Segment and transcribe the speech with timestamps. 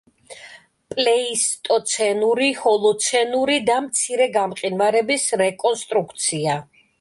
[0.93, 6.59] პლეისტოცენური, ჰოლოცენური და მცირე გამყინვარების რეკონსტრუქცია.